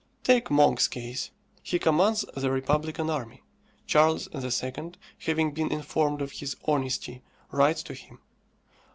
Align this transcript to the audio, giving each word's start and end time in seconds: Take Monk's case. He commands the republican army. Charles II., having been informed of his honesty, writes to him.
Take 0.23 0.49
Monk's 0.49 0.87
case. 0.87 1.29
He 1.61 1.77
commands 1.77 2.25
the 2.35 2.49
republican 2.49 3.07
army. 3.11 3.43
Charles 3.85 4.27
II., 4.33 4.93
having 5.19 5.51
been 5.53 5.71
informed 5.71 6.23
of 6.23 6.31
his 6.31 6.55
honesty, 6.65 7.21
writes 7.51 7.83
to 7.83 7.93
him. 7.93 8.19